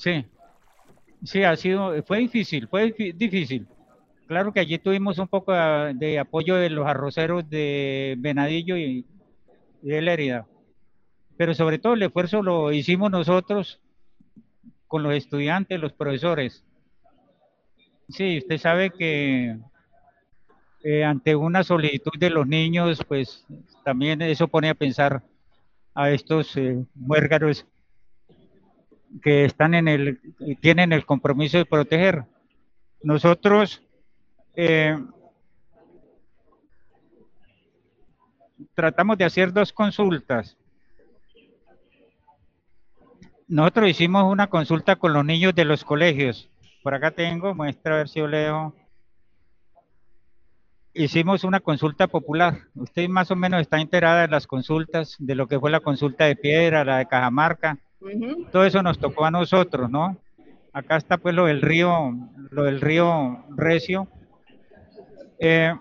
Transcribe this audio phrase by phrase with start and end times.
[0.00, 0.24] Sí,
[1.24, 3.68] sí, ha sido, fue difícil, fue difí- difícil.
[4.26, 9.04] Claro que allí tuvimos un poco de, apoyo de los arroceros de Venadillo y,
[9.82, 10.46] de Lérida,
[11.36, 13.78] pero sobre todo el esfuerzo lo hicimos nosotros
[14.86, 16.64] con los estudiantes, los profesores.
[18.08, 19.58] Sí, usted sabe que
[20.82, 23.44] eh, ante una solicitud de los niños, pues
[23.84, 25.22] también eso pone a pensar
[25.94, 26.82] a estos eh,
[29.22, 30.20] que están en el,
[30.60, 32.24] tienen el compromiso de proteger.
[33.02, 33.82] Nosotros
[34.54, 34.98] eh,
[38.74, 40.56] tratamos de hacer dos consultas.
[43.48, 46.48] Nosotros hicimos una consulta con los niños de los colegios.
[46.82, 48.74] Por acá tengo, muestra a ver si yo leo.
[50.94, 52.58] Hicimos una consulta popular.
[52.74, 56.26] Usted más o menos está enterada de las consultas, de lo que fue la consulta
[56.26, 57.78] de Piedra, la de Cajamarca.
[58.50, 60.16] Todo eso nos tocó a nosotros, ¿no?
[60.72, 62.14] Acá está pues lo del río,
[62.50, 64.08] lo del río Recio.
[65.38, 65.74] Eh,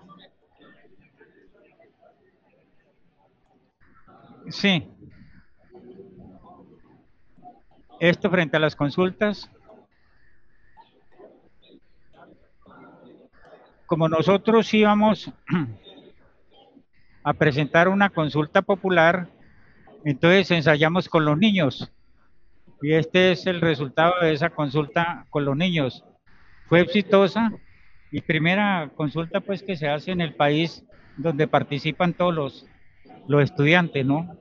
[4.49, 4.85] sí.
[7.99, 9.49] Esto frente a las consultas.
[13.85, 15.31] Como nosotros íbamos
[17.23, 19.29] a presentar una consulta popular,
[20.03, 21.91] entonces ensayamos con los niños.
[22.81, 26.03] Y este es el resultado de esa consulta con los niños.
[26.67, 27.51] Fue exitosa
[28.11, 30.83] y primera consulta pues que se hace en el país
[31.17, 32.65] donde participan todos los,
[33.27, 34.37] los estudiantes, ¿no?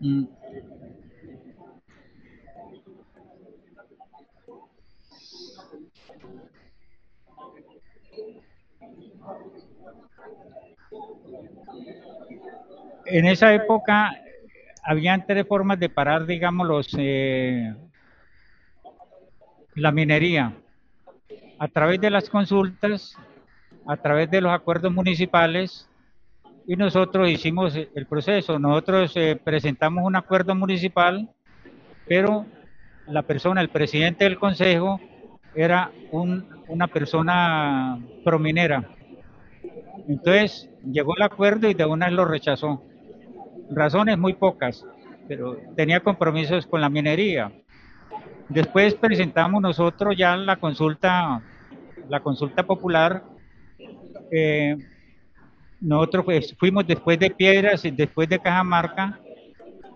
[0.00, 0.24] Mm.
[13.06, 14.23] En esa época
[14.84, 17.74] habían tres formas de parar, digamos, los, eh,
[19.74, 20.52] la minería.
[21.58, 23.16] A través de las consultas,
[23.86, 25.88] a través de los acuerdos municipales,
[26.66, 28.58] y nosotros hicimos el proceso.
[28.58, 31.28] Nosotros eh, presentamos un acuerdo municipal,
[32.06, 32.46] pero
[33.06, 35.00] la persona, el presidente del consejo,
[35.54, 38.88] era un- una persona prominera.
[40.08, 42.82] Entonces llegó el acuerdo y de una vez lo rechazó.
[43.74, 44.84] Razones muy pocas,
[45.28, 47.52] pero tenía compromisos con la minería.
[48.48, 51.42] Después presentamos nosotros ya la consulta,
[52.08, 53.22] la consulta popular.
[54.30, 54.76] eh,
[55.80, 59.18] nosotros pues, fuimos después de Piedras y después de Cajamarca,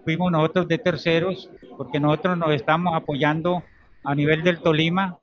[0.04, 3.62] fuimos nosotros de terceros, porque nosotros nos estamos apoyando
[4.04, 5.18] a nivel del Tolima,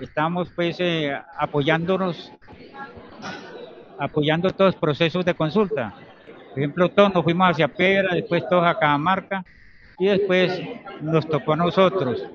[0.00, 2.32] estamos pues eh, apoyándonos,
[3.98, 5.94] apoyando todos los procesos de consulta.
[6.56, 9.44] Por ejemplo, todos nos fuimos hacia Piedra, después todos a Cajamarca
[9.98, 10.58] y después
[11.02, 12.26] nos tocó a nosotros.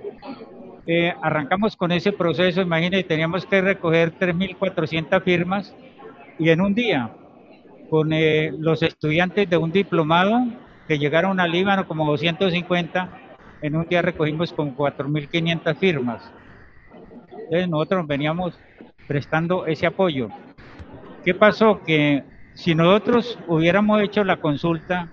[0.86, 5.76] Eh, arrancamos con ese proceso, imagínense, teníamos que recoger 3.400 firmas
[6.38, 7.10] y en un día,
[7.90, 10.40] con eh, los estudiantes de un diplomado
[10.88, 13.10] que llegaron a Líbano como 250,
[13.64, 16.32] en un día recogimos con 4.500 firmas.
[17.32, 18.54] Entonces nosotros veníamos
[19.08, 20.30] prestando ese apoyo.
[21.26, 21.82] ¿Qué pasó?
[21.82, 22.24] Que
[22.54, 25.08] si nosotros hubiéramos hecho la consulta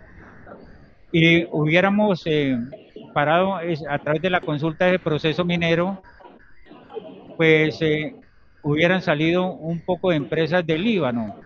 [1.12, 2.58] y hubiéramos eh,
[3.14, 6.02] parado a través de la consulta de proceso minero,
[7.36, 8.14] pues eh,
[8.62, 11.36] hubieran salido un poco de empresas del Líbano.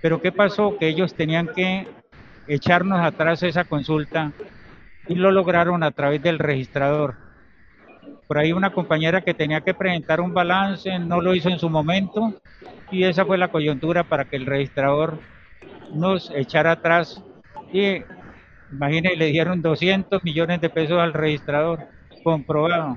[0.00, 0.76] Pero ¿qué pasó?
[0.78, 1.88] Que ellos tenían que
[2.46, 4.32] echarnos atrás esa consulta
[5.08, 7.23] y lo lograron a través del registrador.
[8.26, 11.68] Por ahí una compañera que tenía que presentar un balance no lo hizo en su
[11.68, 12.34] momento
[12.90, 15.18] y esa fue la coyuntura para que el registrador
[15.92, 17.22] nos echara atrás
[17.72, 18.02] y
[18.72, 21.80] imagínense, le dieron 200 millones de pesos al registrador,
[22.22, 22.96] comprobado.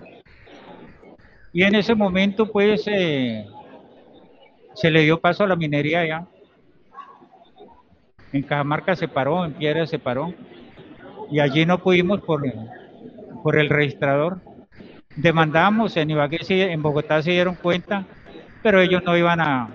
[1.51, 3.45] Y en ese momento pues eh,
[4.75, 6.27] se le dio paso a la minería ya.
[8.31, 10.33] En Cajamarca se paró, en Piedra se paró
[11.31, 12.44] y allí no pudimos por,
[13.44, 14.39] por el registrador.
[15.18, 18.06] Demandamos, en Ibagué, en Bogotá se dieron cuenta
[18.62, 19.69] pero ellos no iban a,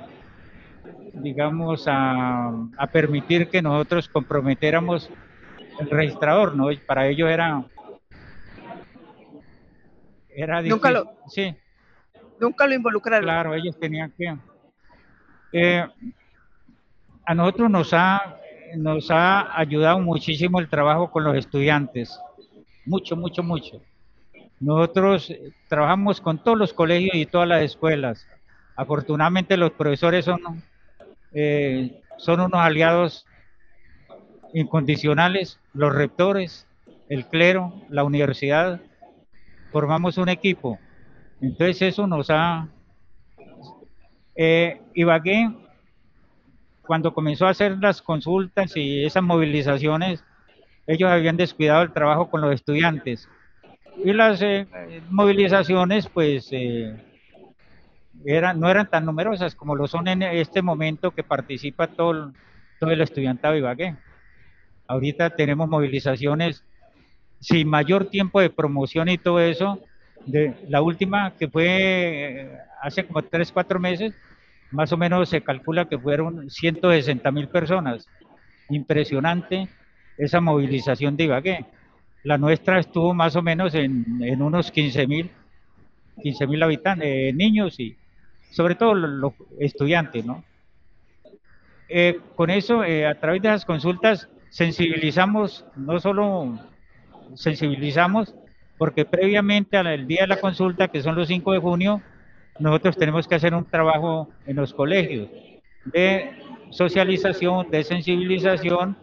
[1.15, 5.09] digamos, a, a permitir que nosotros comprometiéramos
[5.79, 6.67] el registrador, ¿no?
[6.87, 7.65] Para ellos era...
[10.29, 10.93] Era Nunca difícil.
[10.93, 11.55] lo- Sí,
[12.39, 13.25] Nunca lo involucraron.
[13.25, 14.35] Claro, ellos tenían que...
[15.53, 15.87] eh,
[17.25, 18.37] a nosotros nos ha,
[18.77, 22.19] nos ha ayudado muchísimo el trabajo con los estudiantes.
[22.85, 23.81] Mucho, mucho, mucho.
[24.63, 28.29] Nosotros eh, trabajamos con todos los colegios y todas las escuelas.
[28.77, 30.63] Afortunadamente los profesores son,
[31.33, 33.27] eh, son unos aliados
[34.55, 36.69] incondicionales, los rectores,
[37.09, 38.81] el clero, la universidad.
[39.73, 40.79] Formamos un equipo.
[41.41, 42.69] Entonces eso nos ha...
[44.37, 45.51] Eh, Ibagué,
[46.87, 50.23] cuando comenzó a hacer las consultas y esas movilizaciones,
[50.87, 53.29] ellos habían descuidado el trabajo con los estudiantes.
[54.05, 54.67] Y las eh,
[55.09, 56.95] movilizaciones, pues, eh,
[58.25, 62.33] eran, no eran tan numerosas como lo son en este momento que participa todo, el-
[62.79, 63.97] todo el estudiantado de Ibagué.
[64.89, 66.65] Ahorita tenemos movilizaciones
[67.41, 69.81] sin mayor tiempo de promoción y todo eso.
[70.27, 74.15] De, la última que fue eh, hace como tres, cuatro meses,
[74.71, 78.09] más o menos se calcula que fueron 160 mil personas.
[78.69, 79.69] Impresionante
[80.17, 81.67] esa movilización de Ibagué.
[82.25, 85.31] La nuestra estuvo más o menos en, unos 15 mil
[86.23, 87.97] 15 mil habitantes, eh, niños y
[88.51, 90.45] sobre todo los, estudiantes, ¿no?
[91.89, 96.59] Eh, con eso, eh, a través de las consultas, sensibilizamos, no solo
[97.35, 98.35] sensibilizamos,
[98.79, 102.03] porque previamente al día de la consulta, que son los 5 de junio,
[102.59, 105.29] nosotros tenemos que hacer un trabajo en los colegios
[105.85, 106.31] de
[106.71, 108.97] socialización, de sensibilización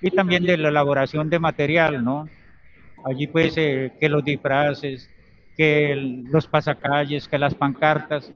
[0.00, 2.28] y también de la elaboración de material, ¿no?
[3.06, 5.08] Allí pues eh, que los disfraces,
[5.56, 5.94] que
[6.28, 8.32] los pasacalles, que las pancartas.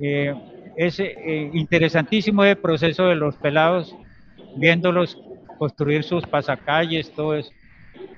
[0.00, 0.34] Eh,
[0.76, 3.94] es eh, interesantísimo el proceso de los pelados,
[4.56, 5.18] viéndolos
[5.58, 7.52] construir sus pasacalles, todo eso.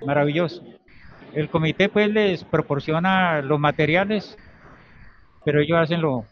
[0.07, 0.63] Maravilloso.
[1.35, 4.39] El comité pues les proporciona los materiales,
[5.45, 6.25] pero ellos hacen lo,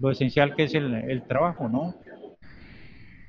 [0.00, 1.94] lo esencial que es el, el trabajo, ¿no?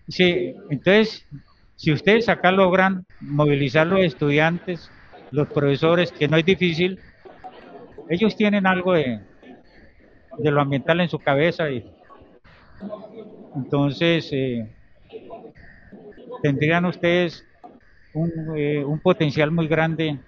[0.08, 1.28] Sí, entonces,
[1.76, 4.90] si ustedes acá logran movilizar los estudiantes,
[5.34, 7.00] los profesores, que no es difícil,
[8.08, 9.20] ellos tienen algo de,
[10.38, 11.84] lo ambiental en su cabeza y
[13.56, 14.70] entonces eh,
[16.44, 17.44] tendrían ustedes
[18.14, 20.20] un, eh, un potencial muy grande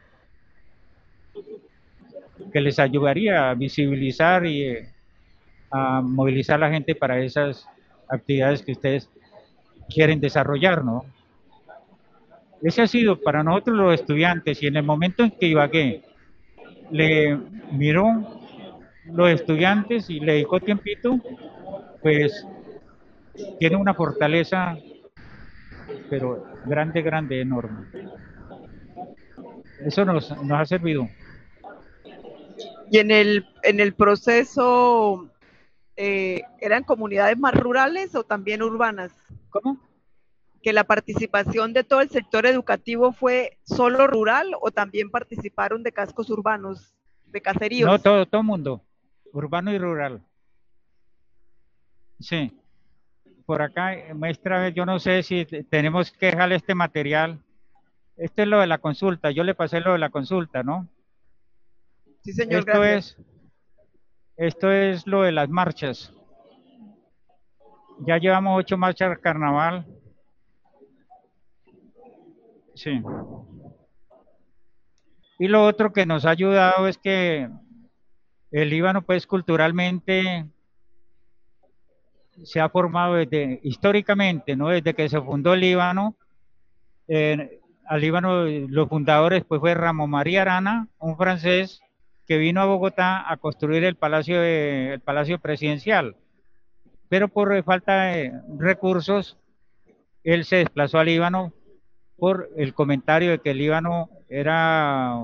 [2.51, 4.89] que les ayudaría a visibilizar y eh,
[5.69, 7.67] a movilizar a la gente para esas
[8.09, 9.07] actividades que ustedes
[9.87, 11.05] quieren desarrollar, ¿no?
[12.61, 16.03] Ese ha sido para nosotros los estudiantes y en el momento en que Ibagué
[16.91, 17.37] le
[17.71, 18.41] miró
[19.05, 21.19] los estudiantes y le dedicó tiempito,
[22.01, 22.45] pues
[23.59, 24.77] tiene una fortaleza,
[26.09, 27.87] pero grande, grande, enorme.
[29.85, 31.07] Eso nos, nos ha servido.
[32.89, 35.29] Y en el, en el proceso,
[35.97, 39.11] eh, ¿eran comunidades más rurales o también urbanas?
[39.49, 39.79] ¿Cómo?
[40.65, 45.91] Que la participación de todo el sector educativo fue solo rural o también participaron de
[45.91, 46.91] cascos urbanos,
[47.27, 47.87] de caseríos.
[47.87, 48.81] No, todo, todo mundo,
[49.31, 50.23] urbano y rural.
[52.19, 52.51] Sí.
[53.45, 57.39] Por acá, eh, maestra, yo no sé si te- tenemos que dejarle este material.
[58.17, 60.87] Este es lo de la consulta, yo le pasé lo de la consulta, ¿no?
[62.23, 63.19] sí, señor, esto gracias.
[63.19, 66.11] es, esto es lo de las marchas.
[67.99, 69.85] Ya llevamos ocho marchas al carnaval.
[72.75, 73.01] Sí.
[75.39, 77.49] Y lo otro que nos ha ayudado es que
[78.51, 80.45] el Líbano, pues culturalmente
[82.43, 84.69] se ha formado desde históricamente, ¿no?
[84.69, 86.15] Desde que se fundó el Líbano,
[87.07, 91.81] al Líbano los fundadores pues fue Ramón María Arana, un francés
[92.27, 96.15] que vino a Bogotá a construir el palacio de- el palacio presidencial,
[97.09, 99.37] pero por falta de recursos
[100.23, 101.53] él se desplazó al Líbano
[102.17, 105.15] por el comentario de que el Líbano era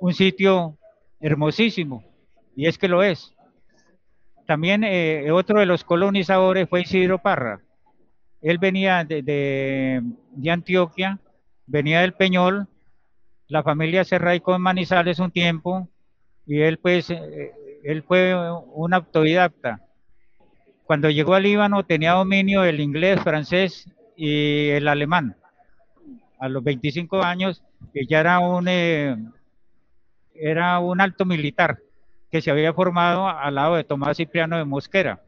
[0.00, 0.76] un sitio
[1.20, 2.04] hermosísimo
[2.56, 3.34] y es que lo es.
[4.46, 7.60] También eh, otro de los colonizadores fue Isidro Parra.
[8.40, 11.18] Él venía de, de- Antioquia,
[11.66, 12.66] venía del Peñol,
[13.48, 15.88] la familia se radicó en Manizales un tiempo
[16.46, 17.52] y él pues, eh,
[17.84, 18.34] él fue
[18.72, 19.80] un autodidacta.
[20.84, 25.36] Cuando llegó al Líbano tenía dominio del inglés, francés y el alemán.
[26.38, 29.16] A los 25 años, que ya era un, eh,
[30.34, 31.78] era un alto militar
[32.30, 35.22] que se había formado al lado de Tomás Cipriano de Mosquera.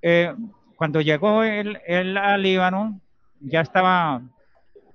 [0.00, 0.34] Eh,
[0.76, 1.76] cuando llegó él,
[2.16, 3.00] al Líbano,
[3.40, 4.22] ya estaba,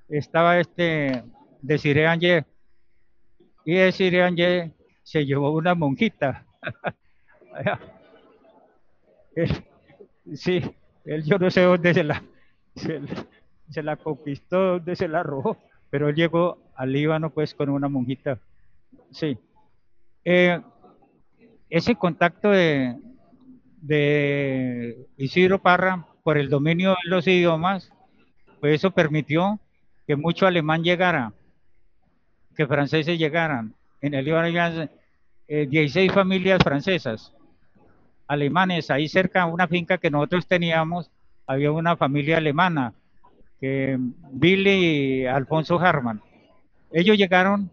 [0.08, 1.24] estaba este
[1.62, 2.46] Desiree Angé,
[3.66, 4.72] y Desiree Angé
[5.04, 6.46] se llevó una monjita.
[10.34, 10.62] sí,
[11.06, 12.24] él yo no sé dónde se la,
[13.82, 15.58] la conquistó, dónde se la robó,
[15.89, 18.39] pero él llegó al Líbano pues con una monjita.
[19.12, 19.38] Sí.
[20.25, 20.62] Eh,
[21.70, 22.98] ese contacto de,
[23.82, 27.91] de Isidro Parra por el dominio de los idiomas,
[28.60, 29.60] pues eso permitió
[30.08, 31.34] que mucho alemán llegara,
[32.55, 33.74] que franceses llegaran.
[34.01, 34.48] En el Líbano
[35.48, 37.34] 16 eh, familias francesas,
[38.27, 41.10] alemanes, ahí cerca una finca que nosotros teníamos,
[41.46, 42.93] había una familia alemana,
[44.32, 46.22] Billy y Alfonso Harman.
[46.91, 47.72] Ellos llegaron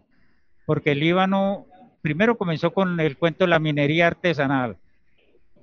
[0.65, 1.65] porque el Líbano
[2.01, 4.77] primero comenzó con el cuento de la minería artesanal,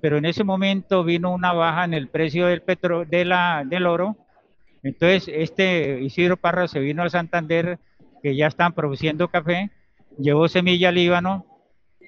[0.01, 3.87] pero en ese momento vino una baja en el precio del, petro, de la, del
[3.87, 4.17] oro.
[4.83, 7.79] Entonces, este Isidro Parra se vino a Santander,
[8.21, 9.71] que ya están produciendo café,
[10.17, 11.45] llevó semilla al Líbano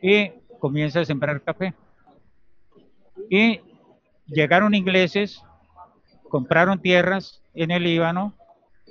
[0.02, 1.74] y comienza a sembrar café.
[3.30, 3.62] Y
[4.28, 5.42] llegaron ingleses,
[6.30, 8.34] compraron tierras en el Líbano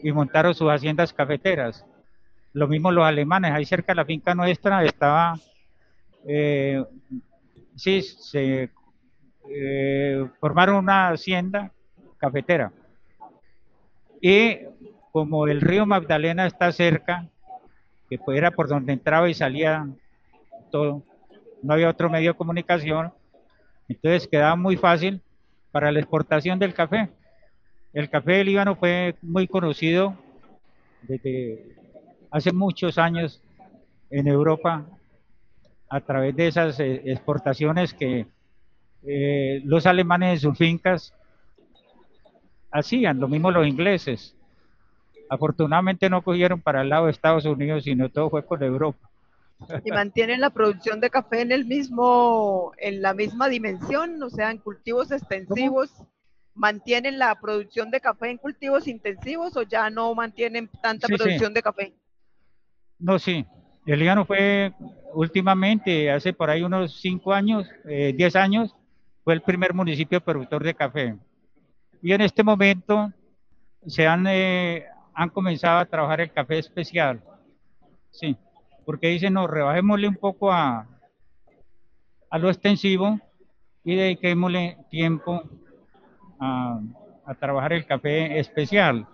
[0.02, 1.84] y montaron sus haciendas cafeteras.
[2.52, 5.38] Lo mismo los alemanes, ahí cerca de la finca nuestra estaba,
[6.26, 6.84] eh,
[7.76, 8.70] sí, se
[9.48, 11.72] eh, formaron una hacienda
[12.18, 12.72] cafetera.
[14.20, 14.58] Y
[15.12, 17.26] como el río Magdalena está cerca,
[18.08, 19.86] que pues era por donde entraba y salía
[20.70, 21.02] todo,
[21.62, 23.12] no había otro medio de comunicación,
[23.88, 25.22] entonces quedaba muy fácil
[25.70, 27.10] para la exportación del café.
[27.92, 30.14] El café del Líbano fue muy conocido
[31.02, 31.76] desde
[32.30, 33.42] hace muchos años
[34.10, 34.86] en Europa
[35.88, 38.26] a través de esas eh, exportaciones que
[39.02, 41.14] eh, los alemanes en sus fincas
[42.70, 44.36] hacían, lo mismo los ingleses.
[45.28, 49.10] Afortunadamente no cogieron para el lado de Estados Unidos, sino todo fue con Europa.
[49.84, 54.50] Y mantienen la producción de café en el mismo, en la misma dimensión, o sea,
[54.50, 55.90] en cultivos extensivos.
[56.60, 61.62] ¿Mantienen la producción de café en cultivos intensivos o ya no mantienen tanta producción de
[61.62, 61.94] café?
[62.98, 63.46] No, sí.
[63.86, 64.74] El Líbano fue
[65.14, 68.76] últimamente, hace por ahí unos 5 años, 10 eh, años,
[69.24, 71.16] fue el primer municipio productor de café.
[72.02, 73.10] Y en este momento
[73.86, 77.22] se han, eh, han comenzado a trabajar el café especial.
[78.10, 78.36] Sí,
[78.84, 80.86] porque dicen, no, rebajémosle un poco a,
[82.28, 83.18] a lo extensivo
[83.82, 85.42] y dediquémosle tiempo
[86.40, 86.80] a,
[87.24, 89.06] a trabajar el café especial.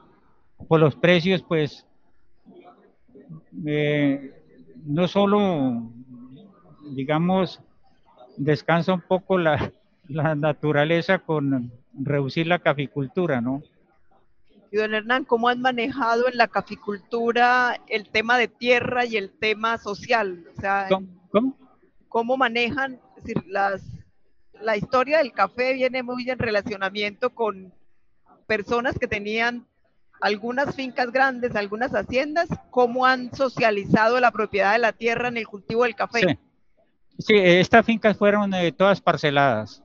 [0.69, 1.87] Por los precios, pues
[3.67, 4.33] eh,
[4.85, 5.91] no solo,
[6.91, 7.61] digamos,
[8.37, 9.73] descansa un poco la,
[10.09, 13.63] naturaleza con reducir la caficultura, ¿no?
[14.71, 19.31] Y don Hernán, ¿cómo han manejado en la caficultura el tema de tierra y el
[19.31, 20.45] tema social?
[20.57, 20.89] O sea,
[21.31, 21.57] ¿Cómo?
[22.09, 23.01] ¿Cómo manejan?
[23.17, 23.83] decir, las,
[24.61, 27.73] la historia del café viene muy en relacionamiento con
[28.47, 29.67] personas que tenían
[30.21, 35.47] algunas fincas grandes, algunas haciendas, cómo han socializado la propiedad de la tierra en el
[35.47, 36.39] cultivo del café.
[37.19, 39.83] Sí, estas fincas fueron eh, todas parceladas.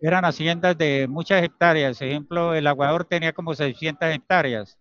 [0.00, 2.00] Eran haciendas de muchas hectáreas.
[2.02, 4.78] Ejemplo, el aguador tenía como 600 hectáreas.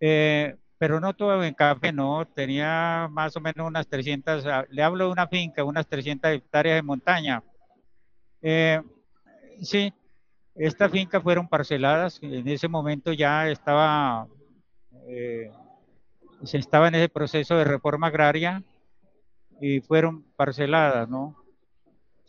[0.00, 2.26] Eh, pero no todo en café, no.
[2.26, 6.74] Tenía más o menos unas 300, ah, le hablo de una finca, unas 300 hectáreas
[6.74, 7.40] de montaña.
[8.40, 8.82] Eh,
[9.60, 9.92] sí,
[10.56, 14.26] estas fincas fueron parceladas, en ese momento ya estaba,
[15.06, 15.52] eh,
[16.42, 18.60] se estaba en ese proceso de reforma agraria
[19.60, 21.36] y fueron parceladas, ¿no?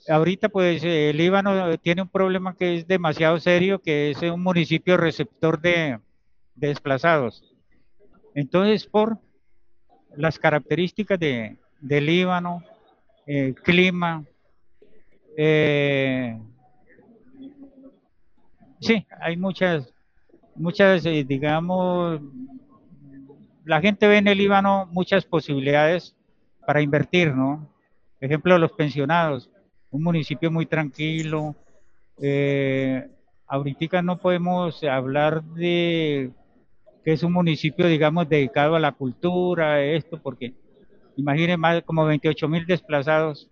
[0.07, 4.95] Ahorita pues el Líbano tiene un problema que es demasiado serio, que es un municipio
[4.95, 6.00] receptor de,
[6.53, 7.52] desplazados.
[8.35, 9.17] Entonces, por
[10.15, 12.63] las características de, del Líbano,
[13.25, 14.23] el clima,
[15.37, 16.37] eh,
[18.83, 19.93] Sí, hay muchas,
[20.55, 22.19] muchas, eh, digamos,
[23.63, 26.17] la gente ve en el Líbano muchas posibilidades
[26.67, 27.69] para invertir, ¿no?
[28.19, 29.49] Ejemplo, los pensionados,
[29.89, 31.55] un municipio muy tranquilo.
[32.21, 33.07] Eh,
[33.47, 36.31] ahorita no podemos hablar de
[37.03, 40.53] que es un municipio, digamos, dedicado a la cultura, esto, porque
[41.17, 43.50] imaginen más como 28 mil desplazados.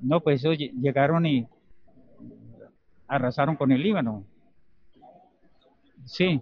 [0.00, 1.46] No, pues eso llegaron y
[3.06, 4.24] arrasaron con el Líbano.
[6.04, 6.40] Sí.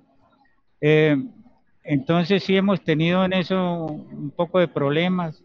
[0.80, 1.16] Eh,
[1.84, 5.42] Entonces sí hemos tenido en eso un poco de problemas.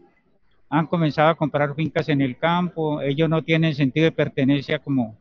[0.68, 5.16] Han comenzado a comprar fincas en el campo, ellos no tienen sentido de pertenencia como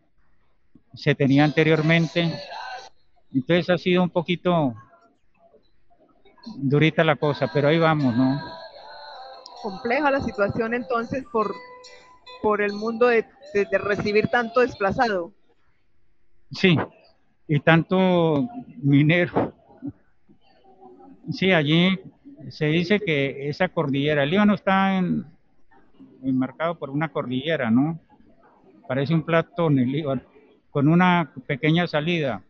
[0.94, 2.32] se tenía anteriormente.
[3.34, 4.76] Entonces ha sido un poquito
[6.58, 8.40] durita la cosa, pero ahí vamos, ¿no?
[9.62, 11.54] Compleja la situación entonces por,
[12.42, 15.32] por el mundo de, de recibir tanto desplazado.
[16.52, 16.78] Sí,
[17.48, 18.50] y tanto
[18.82, 19.54] minero.
[21.32, 22.00] Sí, allí
[22.50, 25.26] se dice que esa cordillera, el Líbano está en,
[26.24, 28.00] enmarcado por una cordillera, ¿no?
[28.88, 30.22] Parece un plato en el Líbano,
[30.70, 32.44] con una pequeña salida.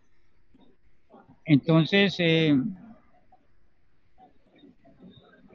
[1.51, 2.57] Entonces, eh,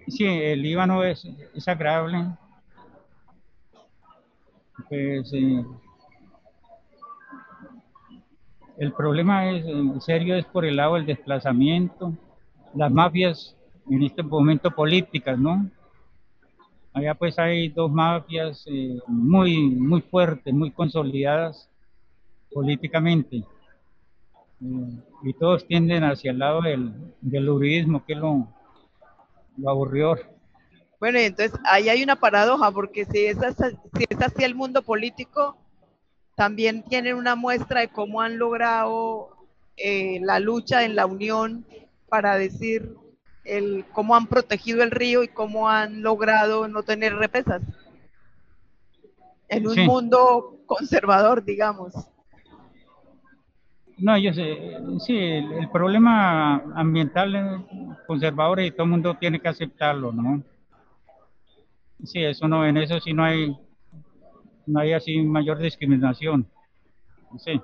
[0.09, 2.37] sí, el Líbano es, es agradable.
[4.91, 5.65] Pues, eh,
[8.77, 12.13] el problema es, en serio es por el lado del desplazamiento,
[12.75, 13.57] las mafias
[13.89, 15.71] en este momento políticas, ¿no?
[16.93, 21.71] Allá pues hay dos mafias eh, muy, muy fuertes, muy consolidadas
[22.53, 23.45] políticamente.
[24.61, 28.49] Y todos tienden hacia el lado del, del uribismo, que es lo,
[29.57, 30.17] lo aburrió.
[30.99, 35.57] Bueno, entonces ahí hay una paradoja, porque si es, si es así el mundo político,
[36.35, 39.37] también tienen una muestra de cómo han logrado
[39.77, 41.67] eh, la lucha en la unión
[42.09, 42.95] para decir
[43.45, 47.63] el, cómo han protegido el río y cómo han logrado no tener represas
[49.49, 51.95] en un mundo conservador, digamos.
[53.99, 57.65] No, yo sé, sí, el, problema ambiental
[58.07, 60.43] conservador y todo el mundo tiene que aceptarlo, ¿no?
[62.05, 63.57] Sí, eso no, en eso sí no hay,
[64.67, 66.47] no hay así mayor discriminación.
[67.39, 67.59] Sí.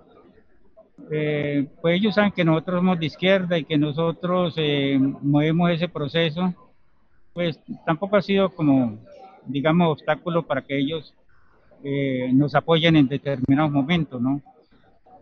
[1.11, 5.89] Eh, pues ellos saben que nosotros somos de izquierda y que nosotros eh, movemos ese
[5.89, 6.55] proceso,
[7.35, 8.99] pues tampoco ha sido como,
[9.45, 11.15] digamos, obstáculo para que ellos
[11.85, 14.41] eh, nos apoyen en determinados momentos, ¿no?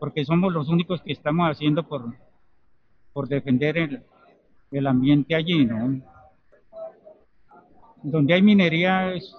[0.00, 2.12] Porque somos los únicos que estamos haciendo por,
[3.12, 4.02] por defender el,
[4.72, 6.00] el ambiente allí, ¿no?
[8.02, 9.32] Donde hay minería es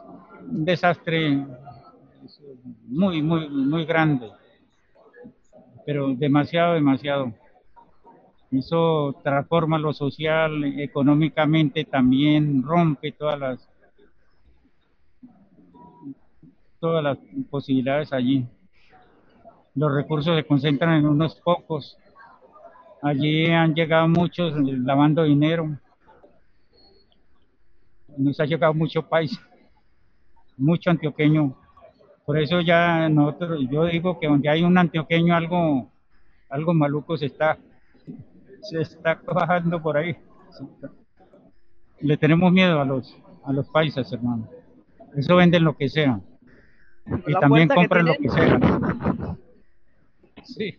[0.49, 1.45] un desastre
[2.87, 4.29] muy, muy, muy grande
[5.85, 7.33] pero demasiado, demasiado.
[8.51, 13.67] Eso transforma lo social, económicamente también rompe todas las
[16.79, 17.17] todas las
[17.49, 18.45] posibilidades allí.
[19.75, 21.97] Los recursos se concentran en unos pocos.
[23.01, 25.77] Allí han llegado muchos lavando dinero.
[28.17, 29.39] Nos ha llegado mucho país,
[30.57, 31.55] mucho antioqueño
[32.25, 35.91] por eso ya nosotros, yo digo que donde hay un antioqueño algo,
[36.49, 37.57] algo maluco se está,
[38.61, 40.15] se está bajando por ahí.
[41.99, 44.47] Le tenemos miedo a los, a los paisas, hermano.
[45.15, 46.21] Eso venden lo que sea.
[47.27, 48.59] Y también compran lo que sea.
[50.43, 50.77] Sí,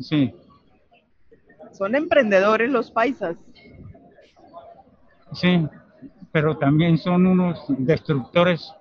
[0.00, 0.34] sí.
[1.72, 3.36] Son emprendedores los paisas.
[5.32, 5.66] Sí,
[6.32, 8.72] pero también son unos destructores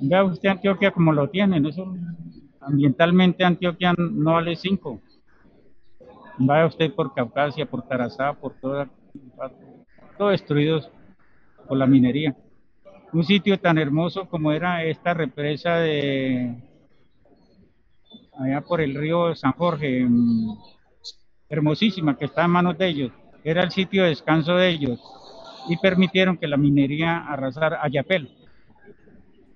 [0.00, 1.94] Vea usted Antioquia como lo tienen, eso
[2.60, 5.00] ambientalmente Antioquia no vale cinco.
[6.38, 8.88] Vaya usted por Caucasia, por Tarazá, por toda,
[10.16, 10.90] todo destruidos
[11.68, 12.34] por la minería.
[13.12, 16.56] Un sitio tan hermoso como era esta represa de
[18.40, 20.06] allá por el río San Jorge,
[21.48, 23.12] hermosísima, que está en manos de ellos.
[23.44, 25.00] Era el sitio de descanso de ellos
[25.68, 28.30] y permitieron que la minería arrasara Ayapel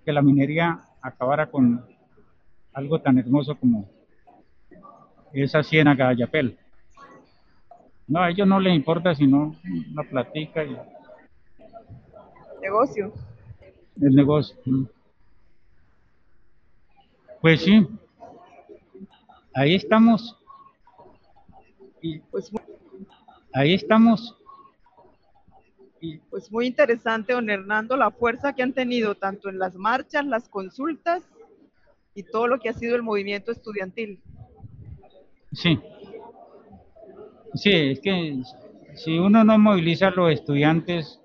[0.05, 1.85] que la minería acabara con
[2.73, 3.89] algo tan hermoso como
[5.33, 6.59] esa ciénaga de Ayapel.
[8.07, 9.57] No, a ellos no les importa sino
[9.95, 10.77] la platica y...
[12.61, 13.13] Negocio.
[14.01, 14.57] El negocio.
[17.41, 17.87] Pues sí,
[19.55, 20.37] ahí estamos.
[22.03, 22.51] Y pues
[23.53, 24.37] ahí estamos
[26.31, 30.49] pues muy interesante, don Hernando, la fuerza que han tenido tanto en las marchas, las
[30.49, 31.23] consultas
[32.15, 34.21] y todo lo que ha sido el movimiento estudiantil.
[35.53, 35.79] Sí.
[37.55, 38.43] Sí, es que
[38.95, 41.21] si uno no moviliza a los estudiantes,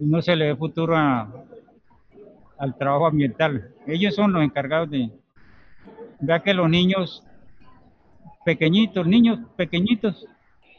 [0.00, 3.74] no se le ve futuro al trabajo ambiental.
[3.86, 5.10] Ellos son los encargados de...
[6.20, 7.22] Vea que los niños
[8.44, 10.26] pequeñitos, niños pequeñitos,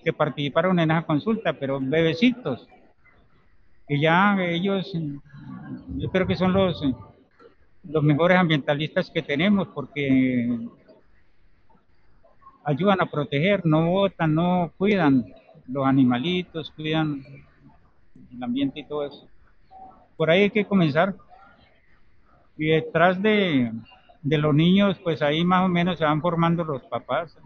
[0.04, 2.68] que participaron en esa consulta, pero bebecitos.
[3.88, 4.92] Y ya ellos,
[5.98, 6.82] yo creo que son los,
[7.84, 10.60] los mejores ambientalistas que tenemos porque
[12.64, 15.26] ayudan a proteger, no votan, no cuidan,
[15.68, 17.24] los animalitos, cuidan
[18.32, 19.28] el ambiente y todo eso.
[20.18, 21.16] Por ahí hay que comenzar.
[22.58, 23.72] Y detrás de,
[24.22, 27.38] de los niños, pues ahí más o menos se van formando los papás.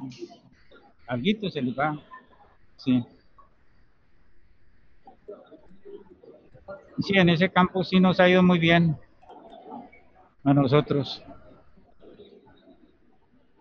[1.08, 2.00] Alguito se les va.
[2.78, 3.06] Sí.
[7.00, 8.98] Sí, en ese campo sí nos ha ido muy bien
[10.44, 11.24] a nosotros.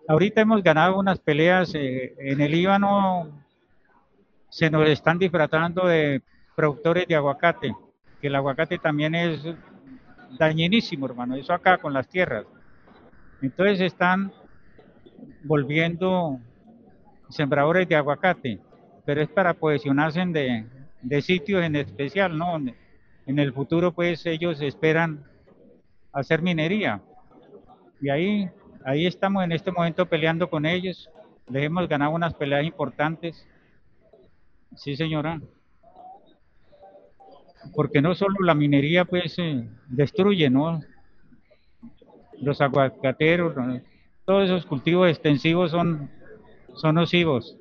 [0.07, 3.43] Ahorita hemos ganado unas peleas eh, en el Líbano,
[4.49, 6.21] se nos están disfrazando de
[6.55, 7.73] productores de aguacate,
[8.21, 9.41] que el aguacate también es
[10.37, 12.45] dañinísimo, hermano, eso acá con las tierras.
[13.43, 14.31] Entonces están
[15.43, 16.39] volviendo
[17.27, 18.59] sembradores de aguacate,
[19.05, 20.65] pero es para posicionarse de,
[21.01, 22.55] de sitios en especial, ¿no?
[23.25, 25.25] En el futuro, pues ellos esperan
[26.13, 27.01] hacer minería.
[27.99, 28.49] Y ahí,
[28.85, 31.09] ahí estamos en este momento peleando con ellos.
[31.49, 33.45] Les hemos ganado unas peleas importantes.
[34.73, 35.41] Sí, señora.
[37.75, 40.81] Porque no solo la minería, pues, eh, destruye, ¿no?
[42.41, 43.55] Los aguacateros,
[44.25, 46.09] todos esos cultivos extensivos son,
[46.75, 47.57] son nocivos.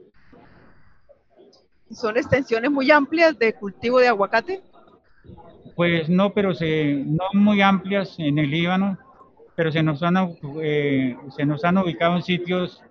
[1.91, 4.63] ¿Son extensiones muy amplias de cultivo de aguacate?
[5.77, 8.99] Pues no, pero se, no muy amplias en el Líbano,
[9.55, 12.83] pero se nos han, eh, se nos han ubicado en sitios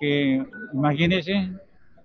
[0.00, 1.50] que, imagínense,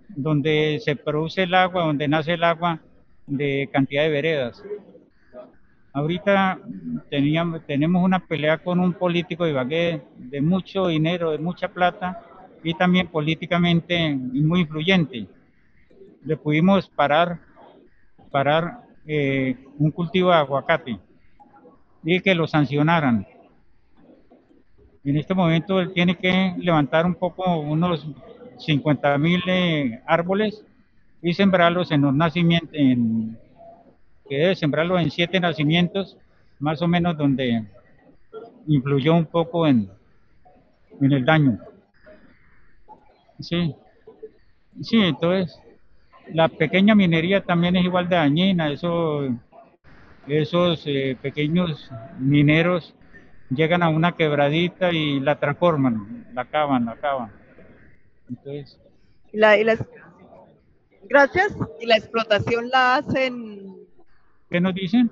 [0.09, 2.79] donde se produce el agua, donde nace el agua
[3.27, 4.63] de cantidad de veredas.
[5.95, 6.59] Ahorita
[7.11, 12.19] teníamos, tenemos una pelea con un político de Ibagué de mucho dinero, de mucha plata
[12.63, 15.27] y también políticamente muy influyente.
[16.25, 17.39] Le pudimos parar,
[18.31, 20.99] parar eh, un cultivo de aguacate
[22.03, 23.27] y que lo sancionaran.
[25.03, 28.07] En este momento él tiene que levantar un poco, unos
[28.57, 30.65] 50 mil eh, árboles
[31.21, 33.37] y sembrarlos en los nacimientos, en,
[34.27, 36.17] que debe sembrarlos en siete nacimientos,
[36.59, 37.65] más o menos donde
[38.67, 39.89] influyó un poco en,
[41.01, 41.59] el daño.
[43.39, 43.75] Sí,
[44.81, 45.59] sí, entonces
[46.31, 49.27] la pequeña minería también es igual de dañina, eso,
[50.27, 52.95] esos eh, pequeños mineros
[53.49, 57.31] llegan a una quebradita y la transforman, la acaban, la acaban.
[58.29, 58.79] Entonces,
[59.33, 59.57] la,
[61.09, 63.62] gracias, y la explotación la hacen...
[64.53, 65.09] ¿Qué nos dicen?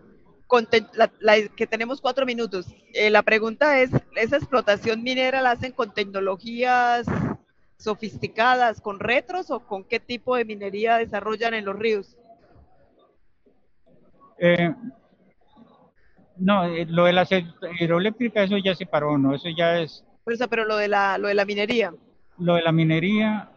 [1.55, 2.67] que tenemos cuatro minutos.
[2.93, 7.07] Eh, la pregunta es, ¿esa explotación minera la hacen con tecnologías
[7.75, 12.15] sofisticadas con retros o con qué tipo de minería desarrollan en los ríos?
[14.37, 14.75] Eh,
[16.37, 17.27] no, eh, lo de la
[17.79, 19.33] hidroeléctrica eso ya se paró, ¿no?
[19.33, 20.05] Eso ya es...
[20.23, 21.95] Pero, pero lo de la, lo de la minería.
[22.37, 23.49] Lo de la minería...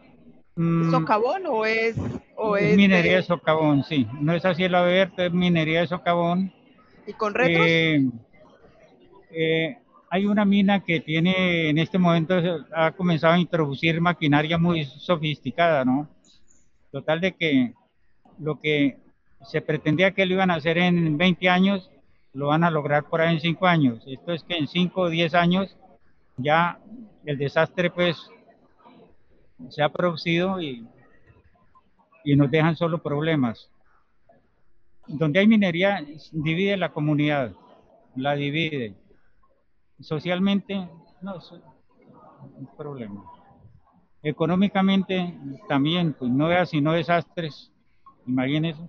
[0.55, 1.95] Mm, ¿Socavón o es...?
[2.37, 3.23] O es minería de...
[3.23, 4.07] socavón, sí.
[4.19, 6.53] No es así el abierto, es minería de socavón.
[7.07, 7.65] ¿Y con retros?
[7.67, 8.09] Eh,
[9.31, 9.77] eh
[10.09, 12.35] hay una mina que tiene, en este momento
[12.73, 16.07] ha comenzado a introducir maquinaria muy sofisticada, ¿no?
[16.91, 17.73] Total de que
[18.39, 18.97] lo que
[19.43, 21.91] se pretendía que lo iban a hacer en 20 años,
[22.33, 24.03] lo van a lograr por ahí en 5 años.
[24.07, 25.75] Esto es que en 5 o 10 años
[26.37, 26.79] ya
[27.25, 28.29] el desastre pues
[29.69, 30.87] se ha producido y,
[32.23, 33.69] y nos dejan solo problemas.
[35.07, 37.53] Donde hay minería, divide la comunidad,
[38.15, 38.95] la divide
[39.99, 40.87] socialmente
[41.21, 43.23] no es un problema.
[44.23, 45.37] Económicamente
[45.67, 47.71] también, pues no vea sino desastres,
[48.25, 48.81] imagínense,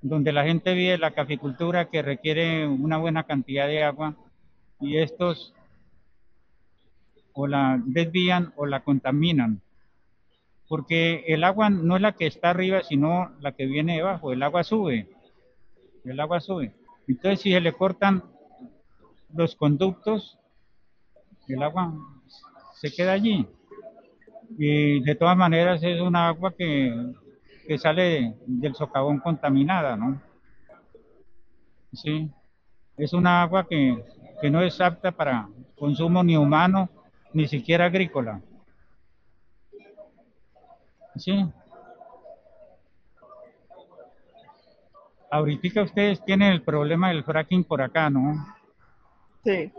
[0.00, 4.14] donde la gente vive la caficultura que requiere una buena cantidad de agua
[4.80, 5.52] y estos
[7.32, 9.60] o la desvían o la contaminan.
[10.70, 14.32] Porque el agua no es la que está arriba, sino la que viene debajo.
[14.32, 15.08] El agua sube.
[16.04, 16.72] El agua sube.
[17.08, 18.22] Entonces, si se le cortan
[19.34, 20.38] los conductos,
[21.48, 21.92] el agua
[22.74, 23.48] se queda allí.
[24.56, 27.14] Y de todas maneras es una agua que,
[27.66, 30.22] que sale del socavón contaminada, ¿no?
[31.92, 32.30] Sí,
[32.96, 34.04] es una agua que,
[34.40, 36.88] que no es apta para consumo ni humano,
[37.32, 38.40] ni siquiera agrícola.
[41.20, 41.46] Sí.
[45.30, 48.34] Ahorita ustedes tienen el problema del fracking por acá, ¿no?
[49.44, 49.70] Sí.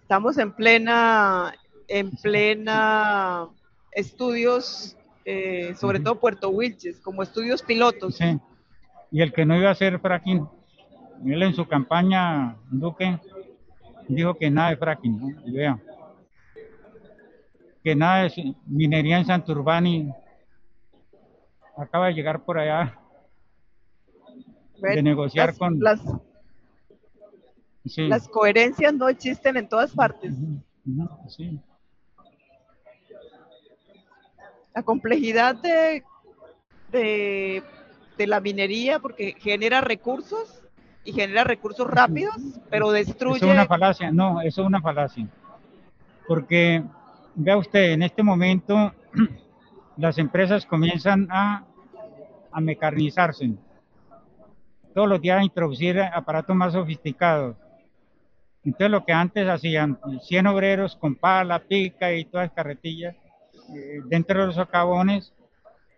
[0.00, 1.54] Estamos en plena,
[1.86, 3.48] en plena
[3.92, 8.16] estudios, eh, sobre todo Puerto Wilches, como estudios pilotos.
[8.16, 8.38] Sí.
[9.10, 10.48] Y el que no iba a hacer fracking,
[11.26, 13.18] él en su campaña, Duque,
[14.08, 15.46] dijo que nada de fracking, ¿no?
[15.46, 15.78] Y vea,
[17.82, 20.12] que nada de minería en Santurbani,
[21.76, 22.98] acaba de llegar por allá
[24.80, 25.78] de negociar con...
[25.80, 26.00] Las,
[27.96, 30.34] las coherencias no existen en todas partes.
[31.28, 31.60] Sí.
[34.74, 36.04] La complejidad de,
[36.92, 37.62] de,
[38.16, 40.62] de la minería, porque genera recursos
[41.04, 42.36] y genera recursos rápidos,
[42.70, 43.38] pero destruye...
[43.38, 45.26] Eso es una falacia, no, eso es una falacia.
[46.26, 46.84] Porque,
[47.34, 48.92] vea usted, en este momento
[49.96, 51.64] las empresas comienzan a,
[52.60, 53.52] mecanizarse.
[54.92, 57.56] Todos los días a introducir aparatos más sofisticados.
[58.64, 63.14] Entonces lo que antes hacían 100 obreros con pala, pica y todas las carretillas
[63.74, 65.32] eh, dentro de los socavones,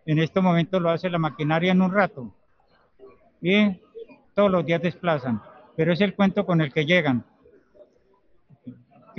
[0.04, 2.34] en este momento lo hace la maquinaria en un rato.
[3.40, 3.80] Y
[4.34, 5.40] todos los días desplazan,
[5.76, 7.24] pero es el cuento con el que llegan,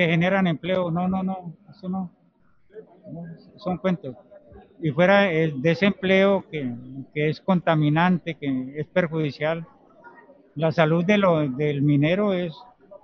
[0.08, 0.92] generan empleo.
[0.92, 2.12] No, no, no, eso no,
[3.58, 4.16] son cuentos.
[4.82, 6.74] Y fuera el desempleo que,
[7.14, 9.68] que es contaminante, que es perjudicial,
[10.56, 12.54] la salud de lo, del minero es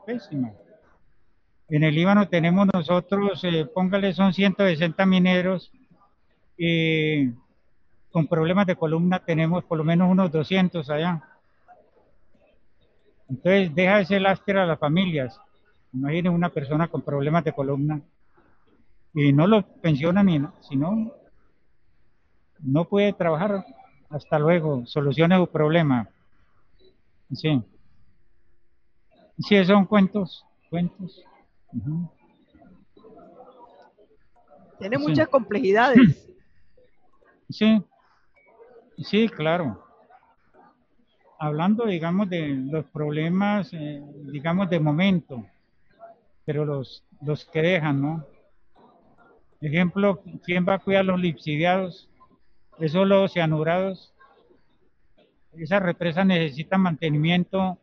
[0.06, 0.52] pésima.
[1.70, 5.72] En el Líbano tenemos nosotros, eh, póngale, son 160 mineros
[6.58, 7.30] y
[8.12, 11.22] con problemas de columna tenemos por lo menos unos 200 allá.
[13.30, 15.40] Entonces deja ese lastre a las familias.
[15.98, 18.00] Imaginen una persona con problemas de columna
[19.16, 21.12] y no lo pensionan ni si no,
[22.60, 23.66] no puede trabajar.
[24.10, 26.08] Hasta luego, solucione su problema.
[27.34, 27.62] Sí.
[29.40, 31.26] Sí, son cuentos, cuentos.
[34.80, 36.24] Tiene muchas complejidades.
[37.50, 37.82] Sí,
[38.98, 39.88] sí, claro
[41.40, 45.46] hablando, digamos, de los problemas, eh, digamos, de momento,
[46.48, 48.26] pero los, los que dejan, ¿no?
[49.60, 52.10] Ejemplo, ¿quién va a cuidar los lipsidiados?
[52.80, 54.14] Esos los cianurados.
[55.58, 57.78] Esa represa necesita mantenimiento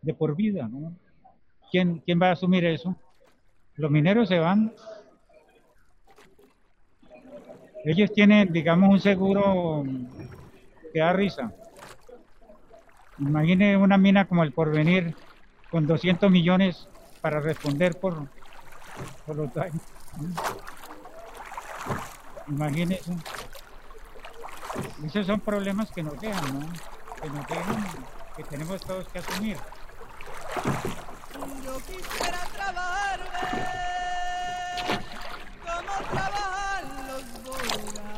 [0.00, 0.94] de por vida, ¿no?
[1.72, 2.94] ¿Quién, ¿Quién va a asumir eso?
[3.74, 4.72] Los mineros se van.
[7.84, 9.82] Ellos tienen, digamos, un seguro
[10.92, 11.52] que da risa
[13.18, 15.16] Imagine una mina como el Porvenir
[15.68, 16.88] con 200 millones
[17.22, 18.28] para responder por,
[19.24, 19.80] por los daños.
[22.48, 23.16] Imagínense.
[25.06, 26.66] Esos son problemas que nos dejan, ¿no?
[27.20, 27.86] Que nos dejan,
[28.36, 29.56] que tenemos todos que asumir.
[31.64, 33.20] Yo quisiera trabajar
[35.64, 38.11] como trabajan los bolas.